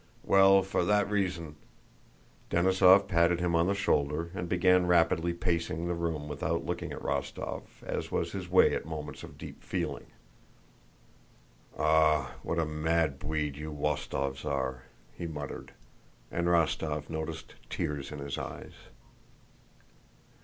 well, 0.23 0.63
for 0.63 0.83
that 0.83 1.07
reason...." 1.11 1.57
Denísov 2.49 3.07
patted 3.07 3.39
him 3.39 3.53
on 3.55 3.67
the 3.67 3.75
shoulder 3.75 4.31
and 4.33 4.49
began 4.49 4.87
rapidly 4.87 5.31
pacing 5.31 5.85
the 5.87 5.93
room 5.93 6.27
without 6.27 6.65
looking 6.65 6.91
at 6.91 7.01
Rostóv, 7.03 7.65
as 7.85 8.09
was 8.11 8.31
his 8.31 8.49
way 8.49 8.73
at 8.73 8.83
moments 8.83 9.21
of 9.21 9.37
deep 9.37 9.61
feeling. 9.63 10.07
"Ah, 11.77 12.33
what 12.41 12.57
a 12.57 12.65
mad 12.65 13.19
bweed 13.19 13.55
you 13.57 13.71
Wostóvs 13.71 14.43
are!" 14.43 14.85
he 15.15 15.27
muttered, 15.27 15.71
and 16.31 16.47
Rostóv 16.47 17.07
noticed 17.07 17.53
tears 17.69 18.11
in 18.11 18.17
his 18.17 18.39
eyes. 18.39 18.73